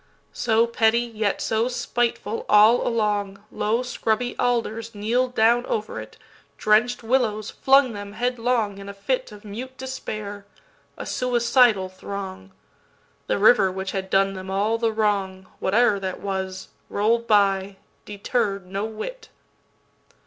[0.33, 6.17] So petty yet so spiteful All along, Low scrubby alders kneel'd down over it;
[6.57, 10.47] Drench'd willows flung them headlong in a fitOf mute despair,
[10.97, 17.27] a suicidal throng:The river which had done them all the wrong, Whate'er that was, roll'd
[17.27, 17.75] by,
[18.05, 19.29] deterr'd no whit.